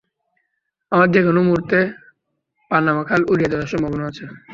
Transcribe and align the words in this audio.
আমার 0.91 1.07
যেকোনো 1.15 1.39
মুহূর্তে 1.47 1.79
পানামা 2.71 3.03
খাল 3.05 3.21
উড়িয়ে 3.31 3.51
দেওয়ার 3.51 3.71
সম্ভাবনা 3.71 4.03
আছে। 4.09 4.23